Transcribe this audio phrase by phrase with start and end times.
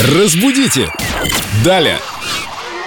[0.00, 0.90] Разбудите!
[1.62, 1.98] Далее!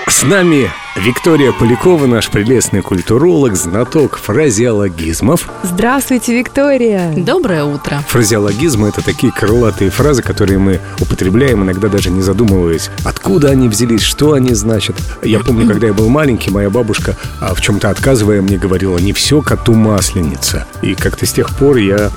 [0.07, 5.47] С нами Виктория Полякова, наш прелестный культуролог, знаток фразеологизмов.
[5.63, 7.13] Здравствуйте, Виктория!
[7.15, 8.03] Доброе утро.
[8.07, 14.01] Фразеологизмы— это такие крылатые фразы, которые мы употребляем, иногда даже не задумываясь, откуда они взялись,
[14.01, 14.95] что они значат.
[15.21, 19.13] Я помню, когда я был маленький, моя бабушка, а в чем-то отказывая, мне говорила, не
[19.13, 20.65] все коту масленица.
[20.81, 22.09] И как-то с тех пор я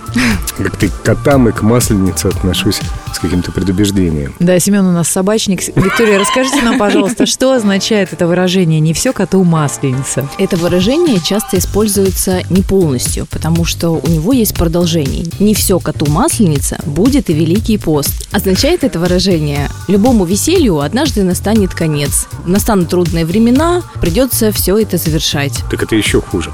[0.57, 2.80] как-то к котам и к масленице отношусь
[3.14, 4.34] с каким-то предубеждением.
[4.38, 5.60] Да, Семен у нас собачник.
[5.77, 10.28] Виктория, расскажите нам, пожалуйста, что означает это выражение «не все коту масленица»?
[10.38, 15.24] Это выражение часто используется не полностью, потому что у него есть продолжение.
[15.38, 18.28] Не все коту масленица, будет и Великий пост.
[18.33, 22.28] Означает это выражение «любому веселью однажды настанет конец.
[22.47, 25.62] Настанут трудные времена, придется все это завершать».
[25.70, 26.52] Так это еще хуже.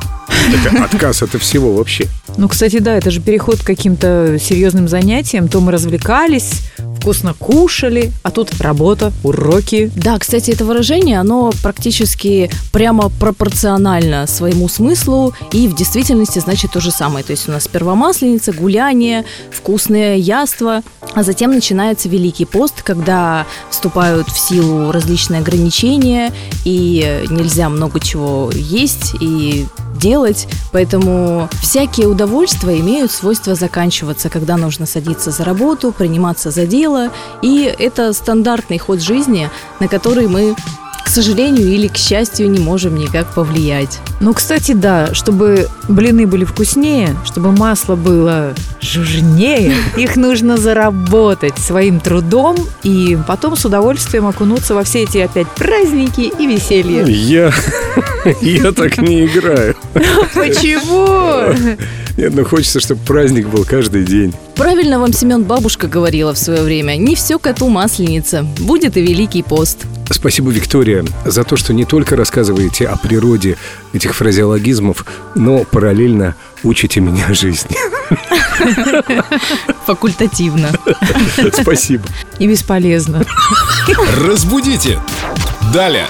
[0.52, 2.08] Это отказ от всего вообще.
[2.36, 5.48] Ну, кстати, да, это же переход к каким-то серьезным занятиям.
[5.48, 6.62] То мы развлекались,
[6.98, 9.90] вкусно кушали, а тут работа, уроки.
[9.94, 16.80] Да, кстати, это выражение, оно практически прямо пропорционально своему смыслу и в действительности значит то
[16.80, 17.24] же самое.
[17.24, 20.82] То есть у нас сперва масленица, гуляние, вкусное яство,
[21.14, 26.32] а затем начинается Великий пост, когда вступают в силу различные ограничения
[26.64, 29.66] и нельзя много чего есть и
[30.04, 37.08] делать, поэтому всякие удовольствия имеют свойство заканчиваться, когда нужно садиться за работу, приниматься за дело,
[37.40, 39.48] и это стандартный ход жизни,
[39.80, 40.54] на который мы
[41.14, 44.00] сожалению или к счастью, не можем никак повлиять.
[44.20, 52.00] Ну, кстати, да, чтобы блины были вкуснее, чтобы масло было жирнее, их нужно заработать своим
[52.00, 57.04] трудом и потом с удовольствием окунуться во все эти опять праздники и веселье.
[57.06, 57.52] Я,
[58.40, 59.76] я так не играю.
[60.34, 61.54] Почему?
[62.16, 64.34] Нет, ну хочется, чтобы праздник был каждый день.
[64.56, 66.96] Правильно вам Семен бабушка говорила в свое время.
[66.96, 68.44] Не все коту масленица.
[68.58, 69.78] Будет и Великий пост.
[70.10, 73.56] Спасибо, Виктория, за то, что не только рассказываете о природе
[73.92, 77.76] этих фразеологизмов, но параллельно учите меня жизни.
[79.86, 80.70] Факультативно.
[81.52, 82.04] Спасибо.
[82.38, 83.24] И бесполезно.
[84.26, 84.98] Разбудите!
[85.72, 86.06] Далее!